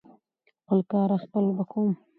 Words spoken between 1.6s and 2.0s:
کوم.